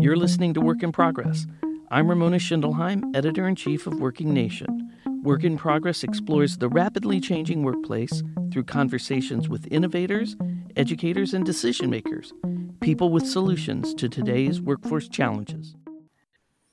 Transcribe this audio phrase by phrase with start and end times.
[0.00, 1.46] You're listening to Work in Progress.
[1.90, 4.90] I'm Ramona Schindelheim, editor in chief of Working Nation.
[5.22, 10.36] Work in Progress explores the rapidly changing workplace through conversations with innovators,
[10.74, 12.32] educators, and decision makers,
[12.80, 15.76] people with solutions to today's workforce challenges.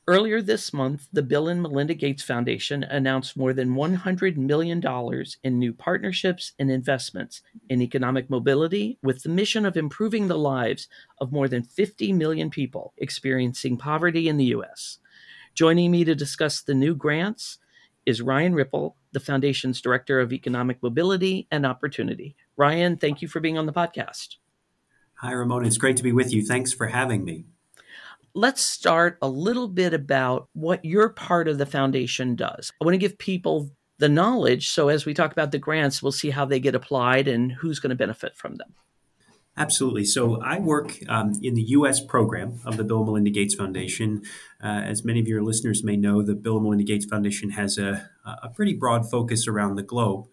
[0.09, 4.81] Earlier this month, the Bill and Melinda Gates Foundation announced more than $100 million
[5.43, 10.87] in new partnerships and investments in economic mobility with the mission of improving the lives
[11.19, 14.99] of more than 50 million people experiencing poverty in the U.S.
[15.53, 17.57] Joining me to discuss the new grants
[18.05, 22.37] is Ryan Rippel, the Foundation's Director of Economic Mobility and Opportunity.
[22.55, 24.37] Ryan, thank you for being on the podcast.
[25.15, 25.67] Hi, Ramona.
[25.67, 26.45] It's great to be with you.
[26.45, 27.47] Thanks for having me
[28.33, 32.71] let's start a little bit about what your part of the foundation does.
[32.81, 33.69] I want to give people
[33.99, 37.27] the knowledge so as we talk about the grants, we'll see how they get applied
[37.27, 38.75] and who's going to benefit from them.
[39.57, 40.05] Absolutely.
[40.05, 41.99] So I work um, in the U.S.
[41.99, 44.21] program of the Bill and Melinda Gates Foundation.
[44.63, 47.79] Uh, as many of your listeners may know, the Bill and Melinda Gates Foundation has
[47.79, 50.27] a, a pretty broad focus around the globe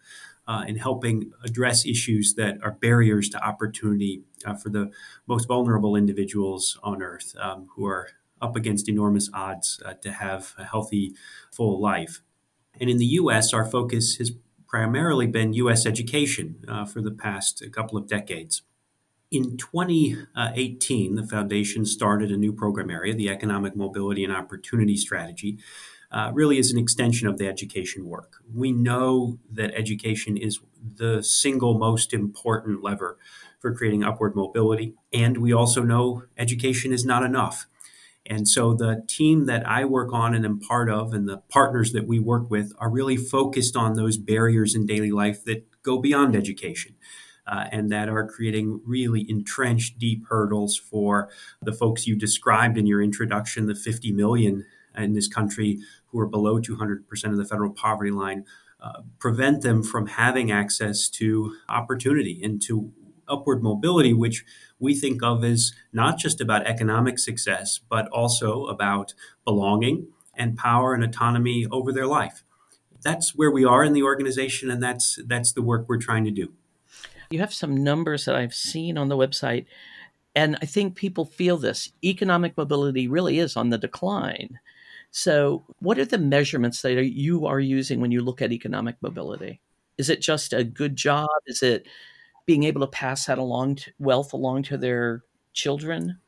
[0.47, 4.91] uh, in helping address issues that are barriers to opportunity uh, for the
[5.27, 8.09] most vulnerable individuals on earth um, who are
[8.41, 11.14] up against enormous odds uh, to have a healthy,
[11.53, 12.20] full life.
[12.81, 14.33] And in the US, our focus has
[14.67, 18.62] primarily been US education uh, for the past couple of decades.
[19.31, 25.58] In 2018, the foundation started a new program area, the Economic Mobility and Opportunity Strategy,
[26.12, 28.36] uh, really is an extension of the education work.
[28.55, 30.61] We know that education is
[30.97, 33.19] the single most important lever
[33.65, 37.67] for creating upward mobility, and we also know education is not enough.
[38.27, 41.92] And so the team that I work on and am part of, and the partners
[41.92, 45.98] that we work with, are really focused on those barriers in daily life that go
[45.98, 46.97] beyond education.
[47.47, 51.29] Uh, and that are creating really entrenched, deep hurdles for
[51.61, 54.65] the folks you described in your introduction, the 50 million
[54.97, 58.47] in this country who are below 200% of the federal poverty line,
[58.80, 62.92] uh, prevent them from having access to opportunity and to
[63.29, 64.45] upward mobility, which
[64.79, 69.14] we think of as not just about economic success, but also about
[69.45, 72.45] belonging and power and autonomy over their life.
[73.02, 76.30] That's where we are in the organization, and that's that's the work we're trying to
[76.30, 76.52] do.
[77.30, 79.67] You have some numbers that I've seen on the website,
[80.35, 81.92] and I think people feel this.
[82.02, 84.58] Economic mobility really is on the decline.
[85.11, 89.61] So, what are the measurements that you are using when you look at economic mobility?
[89.96, 91.29] Is it just a good job?
[91.46, 91.86] Is it
[92.46, 95.22] being able to pass that along to, wealth along to their
[95.52, 96.18] children?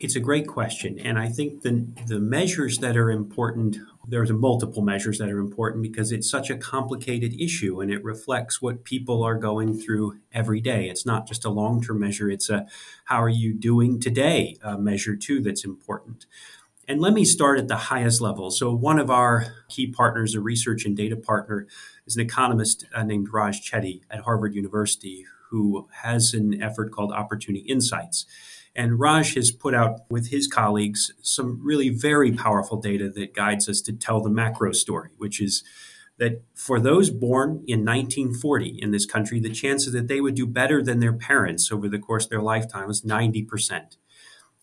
[0.00, 3.78] It's a great question, and I think the the measures that are important.
[4.06, 8.62] There's multiple measures that are important because it's such a complicated issue, and it reflects
[8.62, 10.88] what people are going through every day.
[10.88, 12.66] It's not just a long term measure; it's a
[13.06, 16.26] how are you doing today measure too that's important.
[16.88, 18.50] And let me start at the highest level.
[18.50, 21.66] So, one of our key partners, a research and data partner,
[22.06, 27.12] is an economist uh, named Raj Chetty at Harvard University, who has an effort called
[27.12, 28.26] Opportunity Insights.
[28.74, 33.68] And Raj has put out with his colleagues some really very powerful data that guides
[33.68, 35.64] us to tell the macro story, which is
[36.18, 40.46] that for those born in 1940 in this country, the chances that they would do
[40.46, 43.96] better than their parents over the course of their lifetime was 90%.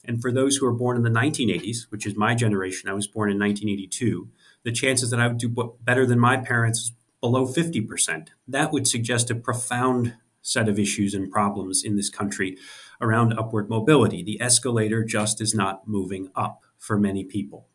[0.03, 3.07] And for those who are born in the 1980s, which is my generation, I was
[3.07, 4.29] born in 1982,
[4.63, 6.91] the chances that I would do better than my parents is
[7.21, 8.27] below 50%.
[8.47, 12.57] That would suggest a profound set of issues and problems in this country
[13.01, 14.23] around upward mobility.
[14.23, 17.67] The escalator just is not moving up for many people.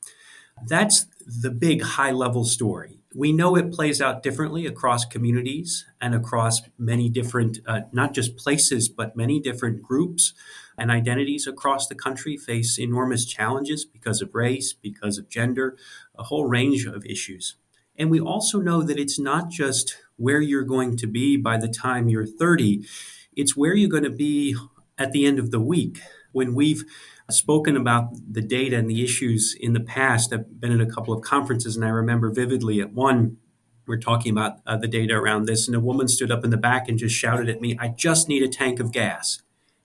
[0.66, 2.98] That's the big high level story.
[3.14, 8.36] We know it plays out differently across communities and across many different, uh, not just
[8.36, 10.32] places, but many different groups
[10.78, 15.76] and identities across the country face enormous challenges because of race, because of gender,
[16.16, 17.56] a whole range of issues.
[17.96, 21.66] And we also know that it's not just where you're going to be by the
[21.66, 22.86] time you're 30,
[23.34, 24.54] it's where you're going to be
[24.98, 25.98] at the end of the week.
[26.32, 26.84] When we've
[27.30, 31.14] spoken about the data and the issues in the past, I've been at a couple
[31.14, 33.38] of conferences, and I remember vividly at one,
[33.86, 36.58] we're talking about uh, the data around this, and a woman stood up in the
[36.58, 39.40] back and just shouted at me, I just need a tank of gas.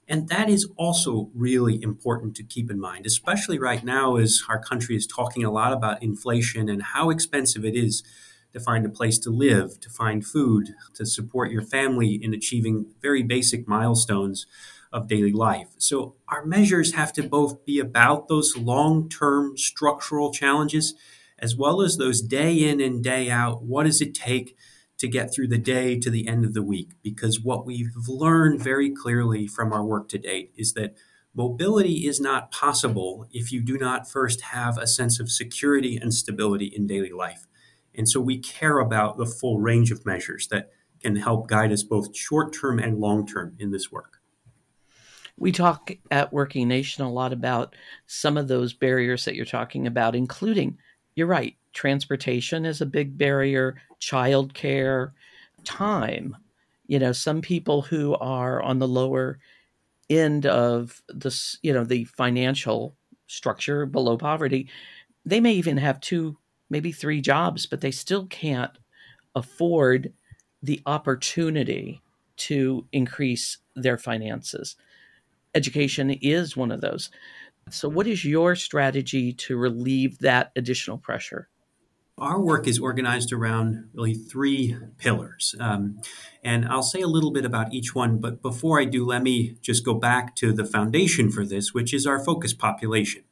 [0.05, 4.59] And that is also really important to keep in mind, especially right now as our
[4.59, 8.03] country is talking a lot about inflation and how expensive it is
[8.55, 12.87] to find a place to live, to find food, to support your family in achieving
[13.01, 14.47] very basic milestones
[14.91, 15.67] of daily life.
[15.77, 20.95] So our measures have to both be about those long-term structural challenges
[21.37, 23.61] as well as those day in and day out.
[23.61, 24.55] What does it take
[24.97, 26.91] to get through the day to the end of the week.
[27.03, 30.95] Because what we've learned very clearly from our work to date is that
[31.33, 36.13] mobility is not possible if you do not first have a sense of security and
[36.13, 37.47] stability in daily life.
[37.97, 40.71] And so we care about the full range of measures that
[41.01, 44.21] can help guide us both short term and long term in this work.
[45.37, 47.75] We talk at Working Nation a lot about
[48.07, 50.77] some of those barriers that you're talking about, including,
[51.15, 55.11] you're right, transportation is a big barrier, childcare,
[55.65, 56.37] time.
[56.87, 59.39] You know, some people who are on the lower
[60.09, 62.95] end of this, you know, the financial
[63.27, 64.69] structure below poverty,
[65.25, 66.37] they may even have two,
[66.69, 68.77] maybe three jobs, but they still can't
[69.35, 70.13] afford
[70.61, 72.01] the opportunity
[72.37, 74.75] to increase their finances.
[75.53, 77.09] Education is one of those.
[77.69, 81.49] So, what is your strategy to relieve that additional pressure?
[82.17, 85.53] Our work is organized around really three pillars.
[85.59, 85.99] Um,
[86.43, 89.57] and I'll say a little bit about each one, but before I do, let me
[89.61, 93.23] just go back to the foundation for this, which is our focus population.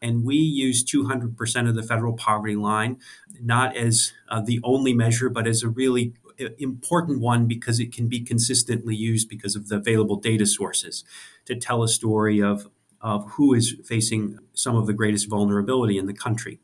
[0.00, 2.98] And we use 200% of the federal poverty line,
[3.40, 7.92] not as uh, the only measure, but as a really uh, important one because it
[7.92, 11.04] can be consistently used because of the available data sources
[11.44, 12.68] to tell a story of,
[13.00, 16.60] of who is facing some of the greatest vulnerability in the country.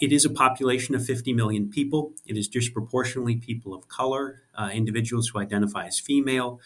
[0.00, 2.12] It is a population of 50 million people.
[2.26, 6.60] It is disproportionately people of color, uh, individuals who identify as female.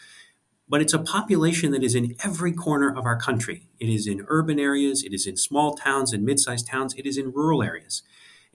[0.69, 3.67] But it's a population that is in every corner of our country.
[3.79, 7.07] It is in urban areas, it is in small towns and mid sized towns, it
[7.07, 8.03] is in rural areas.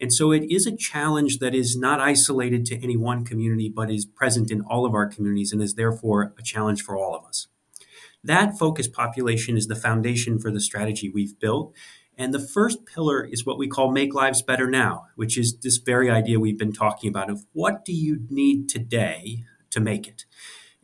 [0.00, 3.90] And so it is a challenge that is not isolated to any one community, but
[3.90, 7.24] is present in all of our communities and is therefore a challenge for all of
[7.24, 7.46] us.
[8.22, 11.74] That focus population is the foundation for the strategy we've built.
[12.16, 15.78] And the first pillar is what we call Make Lives Better Now, which is this
[15.78, 20.24] very idea we've been talking about of what do you need today to make it?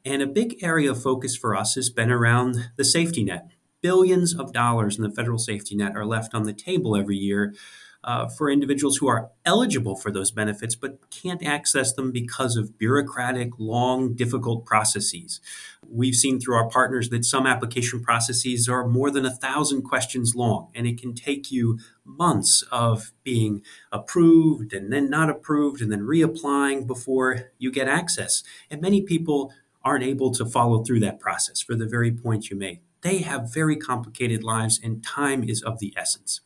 [0.04, 3.50] And a big area of focus for us has been around the safety net.
[3.82, 7.54] Billions of dollars in the federal safety net are left on the table every year
[8.02, 12.78] uh, for individuals who are eligible for those benefits but can't access them because of
[12.78, 15.40] bureaucratic, long, difficult processes.
[15.86, 20.34] We've seen through our partners that some application processes are more than a thousand questions
[20.34, 23.62] long, and it can take you months of being
[23.92, 28.42] approved and then not approved and then reapplying before you get access.
[28.70, 29.52] And many people
[29.84, 32.80] aren't able to follow through that process for the very point you made.
[33.02, 36.40] They have very complicated lives, and time is of the essence.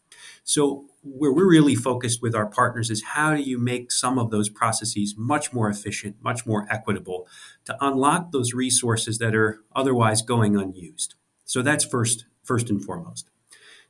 [0.44, 4.30] So, where we're really focused with our partners is how do you make some of
[4.30, 7.26] those processes much more efficient, much more equitable
[7.64, 11.14] to unlock those resources that are otherwise going unused.
[11.44, 13.30] So that's first first and foremost.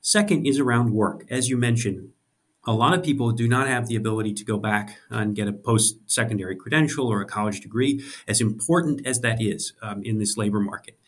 [0.01, 1.25] Second is around work.
[1.31, 2.11] As you mentioned,
[2.67, 5.53] a lot of people do not have the ability to go back and get a
[5.53, 10.37] post secondary credential or a college degree, as important as that is um, in this
[10.37, 10.99] labor market.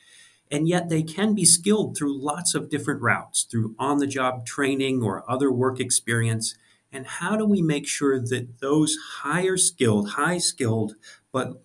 [0.50, 4.46] And yet they can be skilled through lots of different routes, through on the job
[4.46, 6.54] training or other work experience.
[6.92, 10.94] And how do we make sure that those higher skilled, high skilled,
[11.32, 11.62] but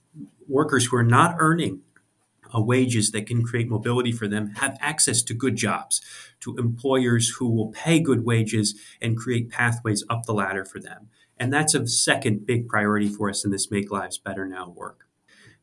[0.48, 1.82] workers who are not earning
[2.56, 6.02] uh, wages that can create mobility for them have access to good jobs,
[6.40, 11.10] to employers who will pay good wages and create pathways up the ladder for them?
[11.38, 15.08] And that's a second big priority for us in this Make Lives Better Now work.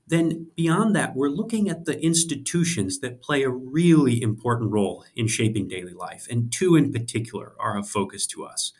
[0.08, 5.26] Then, beyond that, we're looking at the institutions that play a really important role in
[5.26, 6.26] shaping daily life.
[6.30, 8.72] And two in particular are of focus to us.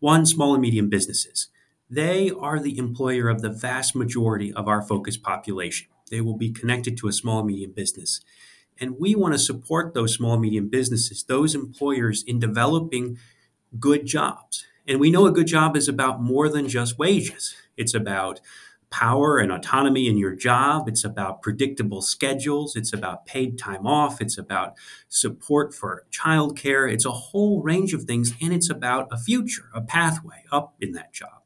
[0.00, 1.48] One, small and medium businesses.
[1.88, 5.86] They are the employer of the vast majority of our focus population.
[6.12, 8.20] They will be connected to a small medium business.
[8.78, 13.18] And we want to support those small medium businesses, those employers, in developing
[13.80, 14.66] good jobs.
[14.86, 18.40] And we know a good job is about more than just wages, it's about
[18.90, 20.86] power and autonomy in your job.
[20.86, 22.76] It's about predictable schedules.
[22.76, 24.20] It's about paid time off.
[24.20, 24.74] It's about
[25.08, 26.92] support for childcare.
[26.92, 30.92] It's a whole range of things, and it's about a future, a pathway up in
[30.92, 31.41] that job.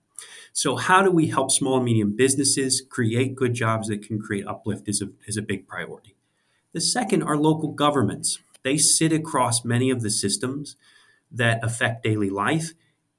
[0.52, 4.46] So, how do we help small and medium businesses create good jobs that can create
[4.46, 6.16] uplift is a, is a big priority.
[6.72, 8.38] The second are local governments.
[8.62, 10.76] They sit across many of the systems
[11.30, 12.72] that affect daily life,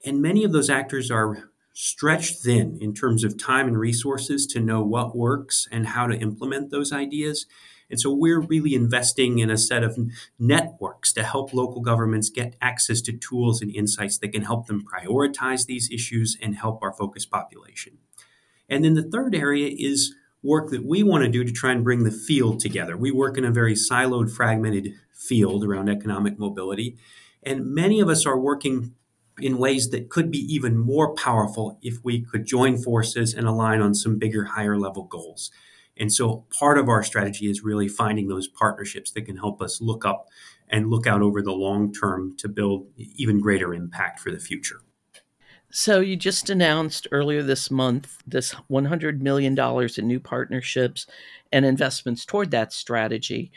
[0.05, 4.59] and many of those actors are stretched thin in terms of time and resources to
[4.59, 7.45] know what works and how to implement those ideas.
[7.89, 9.97] And so we're really investing in a set of
[10.37, 14.85] networks to help local governments get access to tools and insights that can help them
[14.85, 17.97] prioritize these issues and help our focus population.
[18.69, 20.13] And then the third area is
[20.43, 22.97] work that we want to do to try and bring the field together.
[22.97, 26.97] We work in a very siloed, fragmented field around economic mobility.
[27.43, 28.93] And many of us are working
[29.39, 33.81] in ways that could be even more powerful if we could join forces and align
[33.81, 35.51] on some bigger, higher level goals.
[35.99, 39.81] And so part of our strategy is really finding those partnerships that can help us
[39.81, 40.27] look up
[40.69, 44.81] and look out over the long term to build even greater impact for the future.
[45.69, 49.57] So you just announced earlier this month this $100 million
[49.97, 51.07] in new partnerships
[51.51, 53.51] and investments toward that strategy.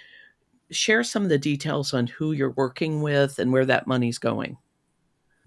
[0.71, 4.57] Share some of the details on who you're working with and where that money's going.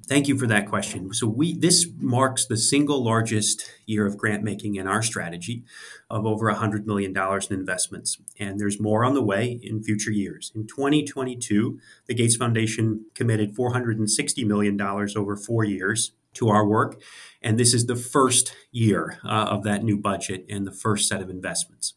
[0.05, 1.13] Thank you for that question.
[1.13, 5.63] So we this marks the single largest year of grant making in our strategy
[6.09, 8.17] of over $100 million in investments.
[8.37, 10.51] And there's more on the way in future years.
[10.53, 17.01] In 2022, the Gates Foundation committed $460 million over four years to our work.
[17.41, 21.21] And this is the first year uh, of that new budget and the first set
[21.21, 21.93] of investments.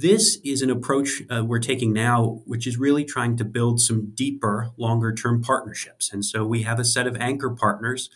[0.00, 4.12] This is an approach uh, we're taking now, which is really trying to build some
[4.14, 6.12] deeper, longer term partnerships.
[6.12, 8.08] And so we have a set of anchor partners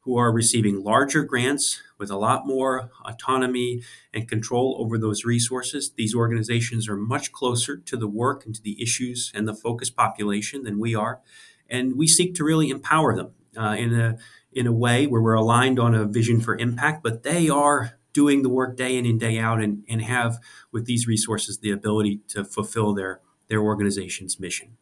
[0.00, 3.80] who are receiving larger grants with a lot more autonomy
[4.12, 5.90] and control over those resources.
[5.96, 9.88] These organizations are much closer to the work and to the issues and the focus
[9.88, 11.22] population than we are.
[11.70, 14.18] And we seek to really empower them uh, in a
[14.52, 18.42] in a way where we're aligned on a vision for impact, but they are doing
[18.42, 20.38] the work day in and day out and, and have
[20.72, 24.76] with these resources the ability to fulfill their, their organization's mission.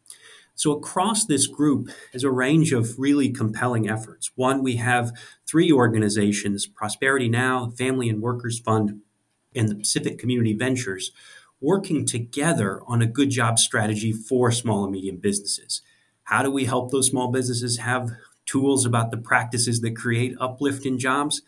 [0.55, 4.31] So across this group is a range of really compelling efforts.
[4.35, 5.13] One, we have
[5.47, 8.99] three organizations, Prosperity Now, Family and Workers Fund,
[9.55, 11.11] and the Pacific Community Ventures,
[11.61, 15.81] working together on a good job strategy for small and medium businesses.
[16.23, 18.11] How do we help those small businesses have
[18.45, 21.41] tools about the practices that create uplift in jobs,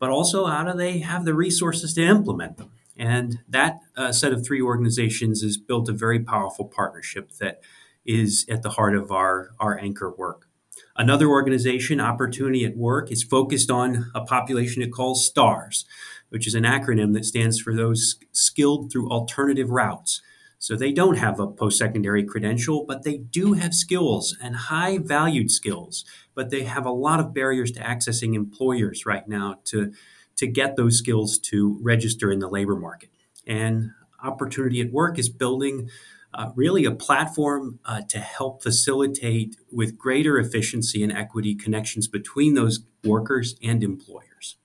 [0.00, 2.72] but also how do they have the resources to implement them?
[2.96, 7.60] And that uh, set of three organizations has built a very powerful partnership that
[8.04, 10.48] is at the heart of our, our anchor work.
[10.96, 15.84] Another organization, Opportunity at Work, is focused on a population it calls STARS,
[16.30, 20.20] which is an acronym that stands for those skilled through alternative routes.
[20.60, 24.98] So they don't have a post secondary credential, but they do have skills and high
[24.98, 26.04] valued skills.
[26.34, 29.90] But they have a lot of barriers to accessing employers right now to,
[30.36, 33.08] to get those skills to register in the labor market.
[33.46, 35.88] And Opportunity at Work is building
[36.34, 42.52] uh, really a platform uh, to help facilitate with greater efficiency and equity connections between
[42.52, 44.56] those workers and employers.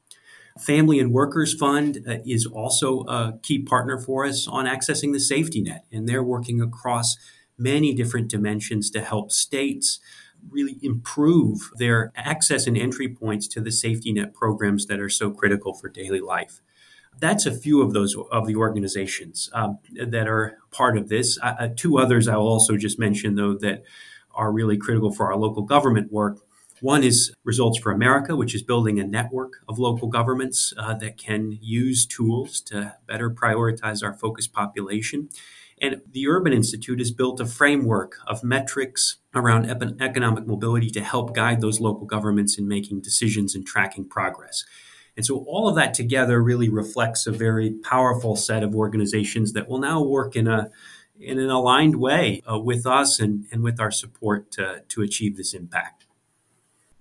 [0.59, 5.19] Family and Workers Fund uh, is also a key partner for us on accessing the
[5.19, 7.17] safety net, and they're working across
[7.57, 9.99] many different dimensions to help states
[10.49, 15.29] really improve their access and entry points to the safety net programs that are so
[15.29, 16.61] critical for daily life.
[17.19, 21.37] That's a few of those of the organizations um, that are part of this.
[21.41, 23.83] Uh, uh two others I will also just mention, though, that
[24.33, 26.44] are really critical for our local government work
[26.81, 31.17] one is Results for America, which is building a network of local governments uh, that
[31.17, 35.29] can use tools to better prioritize our focus population.
[35.81, 39.69] And the Urban Institute has built a framework of metrics around
[40.01, 44.63] economic mobility to help guide those local governments in making decisions and tracking progress.
[45.17, 49.69] And so all of that together really reflects a very powerful set of organizations that
[49.69, 50.69] will now work in a
[51.17, 55.37] in an aligned way uh, with us and, and with our support to, to achieve
[55.37, 56.04] this impact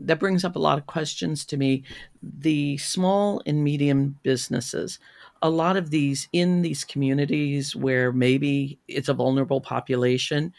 [0.00, 1.84] that brings up a lot of questions to me.
[2.22, 4.98] The small and medium businesses,
[5.42, 10.52] a lot of these in these communities where maybe it's a vulnerable population,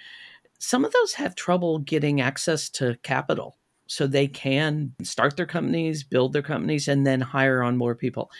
[0.60, 6.04] some of those have trouble getting access to capital so they can start their companies,
[6.04, 8.32] build their companies, and then hire on more people.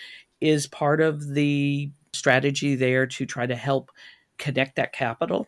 [0.42, 3.92] Is part of the strategy there to try to help
[4.38, 5.48] connect that capital?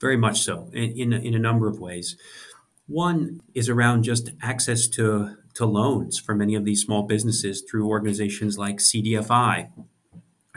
[0.00, 2.16] Very much so, in, in, in a number of ways.
[2.86, 7.88] One is around just access to, to loans for many of these small businesses through
[7.88, 9.70] organizations like CDFI,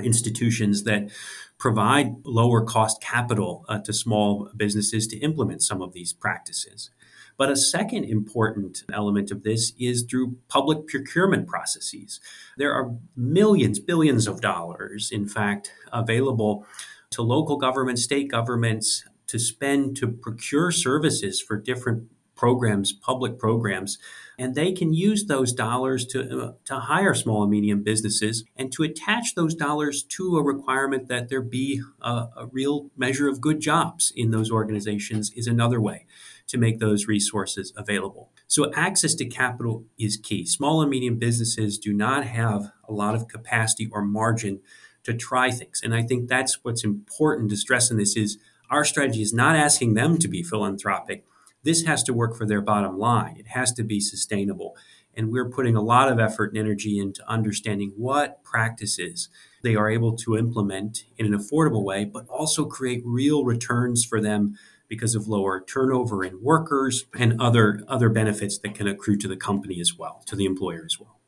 [0.03, 1.09] institutions that
[1.57, 6.91] provide lower cost capital uh, to small businesses to implement some of these practices.
[7.35, 12.19] But a second important element of this is through public procurement processes.
[12.57, 16.65] There are millions, billions of dollars, in fact, available
[17.11, 22.09] to local governments, state governments to spend to procure services for different
[22.39, 23.97] programs, public programs,
[24.37, 28.71] and they can use those dollars to, uh, to hire small and medium businesses and
[28.71, 33.41] to attach those dollars to a requirement that there be a, a real measure of
[33.41, 36.05] good jobs in those organizations is another way
[36.47, 38.31] to make those resources available.
[38.47, 40.45] So, access to capital is key.
[40.45, 44.61] Small and medium businesses do not have a lot of capacity or margin
[45.03, 45.81] to try things.
[45.83, 48.37] And I think that's what's important to stress in this is
[48.69, 51.25] our strategy is not asking them to be philanthropic
[51.63, 53.37] this has to work for their bottom line.
[53.37, 54.75] It has to be sustainable.
[55.15, 59.27] And we're putting a lot of effort and energy into understanding what practices
[59.63, 64.21] they are able to implement in an affordable way, but also create real returns for
[64.21, 64.55] them
[64.87, 69.35] because of lower turnover in workers and other other benefits that can accrue to the
[69.35, 71.19] company as well, to the employer as well.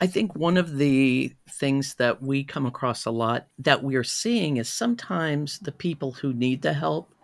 [0.00, 4.58] I think one of the things that we come across a lot that we're seeing
[4.58, 7.14] is sometimes the people who need the help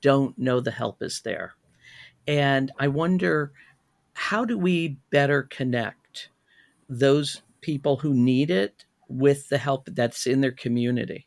[0.00, 1.54] don't know the help is there.
[2.26, 3.52] And I wonder
[4.14, 6.28] how do we better connect
[6.88, 11.26] those people who need it with the help that's in their community?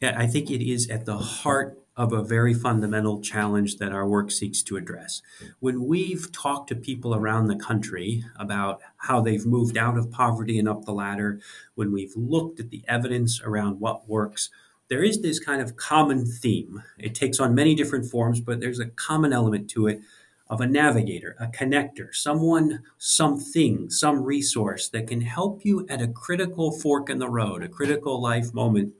[0.00, 4.08] Yeah, I think it is at the heart of a very fundamental challenge that our
[4.08, 5.20] work seeks to address.
[5.60, 10.58] When we've talked to people around the country about how they've moved out of poverty
[10.58, 11.40] and up the ladder,
[11.74, 14.48] when we've looked at the evidence around what works,
[14.92, 16.82] there is this kind of common theme.
[16.98, 20.02] It takes on many different forms, but there's a common element to it
[20.48, 26.08] of a navigator, a connector, someone, something, some resource that can help you at a
[26.08, 28.92] critical fork in the road, a critical life moment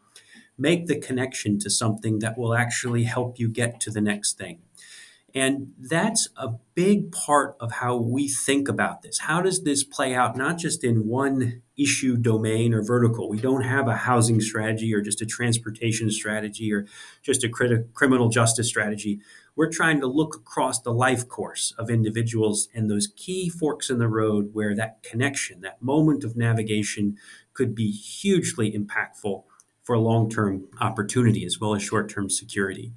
[0.56, 4.60] make the connection to something that will actually help you get to the next thing.
[5.34, 9.18] And that's a big part of how we think about this.
[9.18, 13.28] How does this play out, not just in one issue domain or vertical?
[13.28, 16.86] We don't have a housing strategy or just a transportation strategy or
[17.22, 19.20] just a crit- criminal justice strategy.
[19.54, 23.98] We're trying to look across the life course of individuals and those key forks in
[23.98, 27.16] the road where that connection, that moment of navigation,
[27.54, 29.44] could be hugely impactful
[29.82, 32.92] for long term opportunity as well as short term security.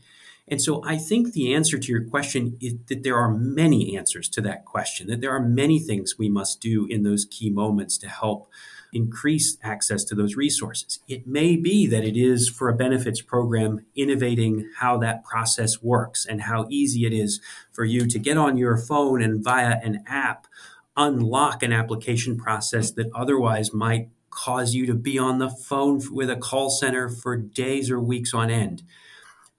[0.47, 4.29] And so I think the answer to your question is that there are many answers
[4.29, 7.97] to that question, that there are many things we must do in those key moments
[7.99, 8.47] to help
[8.93, 10.99] increase access to those resources.
[11.07, 16.25] It may be that it is for a benefits program innovating how that process works
[16.25, 17.41] and how easy it is
[17.73, 20.47] for you to get on your phone and via an app
[20.97, 26.29] unlock an application process that otherwise might cause you to be on the phone with
[26.29, 28.83] a call center for days or weeks on end.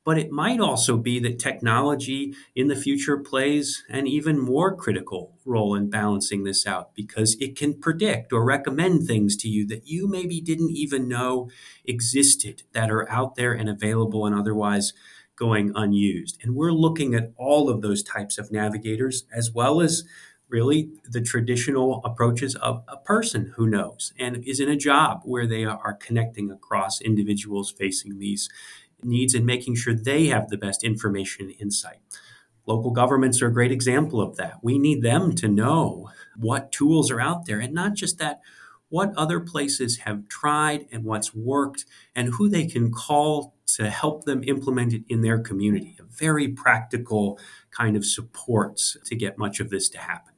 [0.06, 5.36] But it might also be that technology in the future plays an even more critical
[5.44, 9.88] role in balancing this out because it can predict or recommend things to you that
[9.88, 11.50] you maybe didn't even know
[11.84, 14.92] existed that are out there and available and otherwise
[15.34, 16.38] going unused.
[16.40, 20.04] And we're looking at all of those types of navigators as well as
[20.48, 25.48] really the traditional approaches of a person who knows and is in a job where
[25.48, 28.48] they are connecting across individuals facing these
[29.06, 31.98] needs and making sure they have the best information and insight.
[32.66, 34.58] Local governments are a great example of that.
[34.62, 38.40] We need them to know what tools are out there and not just that,
[38.88, 44.24] what other places have tried and what's worked and who they can call to help
[44.24, 45.96] them implement it in their community.
[46.00, 47.38] A very practical
[47.70, 50.32] kind of supports to get much of this to happen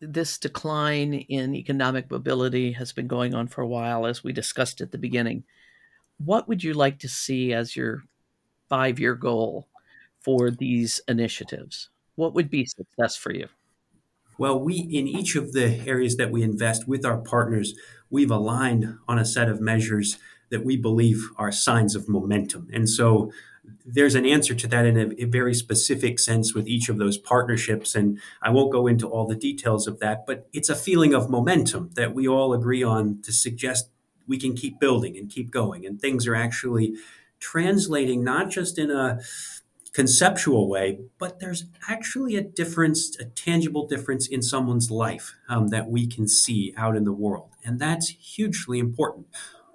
[0.00, 4.80] this decline in economic mobility has been going on for a while, as we discussed
[4.80, 5.44] at the beginning.
[6.18, 8.04] What would you like to see as your
[8.68, 9.68] five year goal
[10.20, 11.90] for these initiatives?
[12.14, 13.48] What would be success for you?
[14.38, 17.74] Well, we, in each of the areas that we invest with our partners,
[18.10, 20.18] we've aligned on a set of measures
[20.50, 22.68] that we believe are signs of momentum.
[22.72, 23.32] And so
[23.84, 27.18] there's an answer to that in a, a, very specific sense with each of those
[27.18, 27.94] partnerships.
[27.94, 31.30] And I won't go into all the details of that, but it's a feeling of
[31.30, 33.90] momentum that we all agree on to suggest
[34.26, 35.86] we can keep building and keep going.
[35.86, 36.94] And things are actually
[37.38, 39.20] translating not just in a
[39.92, 45.88] conceptual way, but there's actually a difference, a tangible difference in someone's life um, that
[45.88, 47.50] we can see out in the world.
[47.64, 49.26] And that's hugely important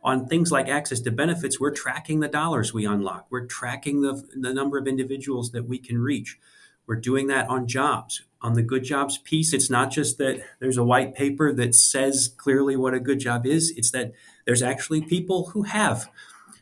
[0.04, 3.28] on things like access to benefits, we're tracking the dollars we unlock.
[3.30, 6.40] We're tracking the, the number of individuals that we can reach.
[6.88, 8.24] We're doing that on jobs.
[8.42, 12.34] On the good jobs piece, it's not just that there's a white paper that says
[12.38, 14.14] clearly what a good job is, it's that
[14.46, 16.10] there's actually people who have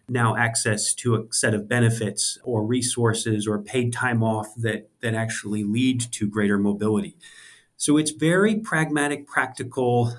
[0.07, 5.13] now access to a set of benefits or resources or paid time off that, that
[5.13, 7.15] actually lead to greater mobility.
[7.77, 10.13] So it's very pragmatic, practical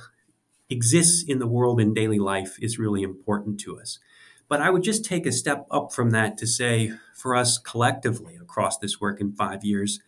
[0.71, 3.99] exists in the world in daily life is really important to us.
[4.49, 8.37] But I would just take a step up from that to say, for us collectively
[8.37, 10.01] across this work in five years,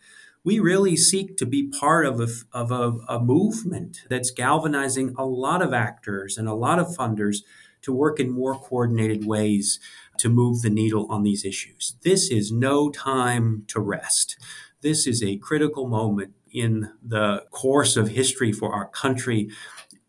[0.43, 5.25] we really seek to be part of a, of a, a movement that's galvanizing a
[5.25, 7.37] lot of actors and a lot of funders
[7.81, 9.79] to work in more coordinated ways
[10.17, 11.95] to move the needle on these issues.
[12.03, 14.37] This is no time to rest.
[14.81, 19.49] This is a critical moment in the course of history for our country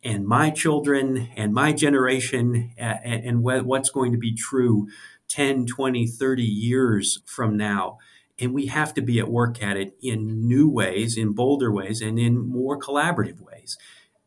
[0.02, 4.88] and my children and my generation and, and what's going to be true
[5.28, 7.98] 10, 20, 30 years from now.
[8.38, 12.00] And we have to be at work at it in new ways, in bolder ways,
[12.00, 13.78] and in more collaborative ways.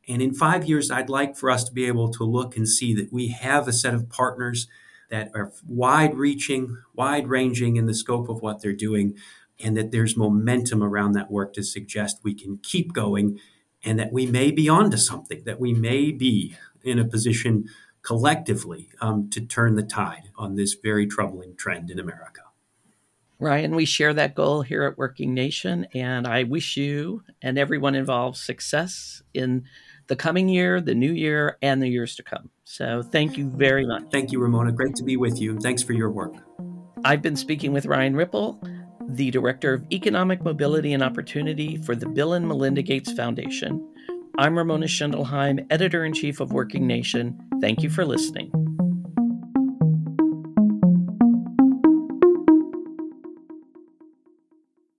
[0.08, 2.93] And in five years, I'd like for us to be able to look and see
[2.93, 4.67] that we have a set of partners
[5.10, 9.15] that are wide reaching, wide ranging in the scope of what they're doing,
[9.60, 13.39] and that there's momentum around that work to suggest we can keep going
[13.84, 17.65] and that we may be onto something, that we may be in a position
[18.02, 22.41] collectively um, to turn the tide on this very troubling trend in America.
[23.39, 27.93] Ryan, we share that goal here at Working Nation, and I wish you and everyone
[27.93, 29.65] involved success in
[30.08, 32.50] the coming year, the new year, and the years to come.
[32.63, 34.06] So thank you very much.
[34.12, 34.71] Thank you, Ramona.
[34.71, 36.34] Great to be with you, and thanks for your work.
[37.06, 38.60] I've been speaking with Ryan Rippel,
[39.08, 43.88] the Director of Economic Mobility and Opportunity for the Bill and Melinda Gates Foundation.
[44.39, 47.39] I'm Ramona Schindelheim, Editor in Chief of Working Nation.
[47.62, 48.52] Thank you for listening.